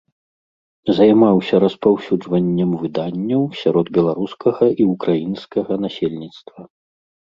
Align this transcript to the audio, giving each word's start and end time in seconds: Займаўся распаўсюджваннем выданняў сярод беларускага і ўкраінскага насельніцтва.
Займаўся 0.99 1.55
распаўсюджваннем 1.65 2.71
выданняў 2.85 3.47
сярод 3.63 3.95
беларускага 4.01 4.65
і 4.81 4.93
ўкраінскага 4.97 5.73
насельніцтва. 5.89 6.61